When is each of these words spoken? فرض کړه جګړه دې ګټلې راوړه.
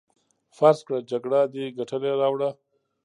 فرض 0.57 0.79
کړه 0.87 0.99
جګړه 1.11 1.39
دې 1.53 1.65
ګټلې 1.77 2.11
راوړه. 2.21 2.49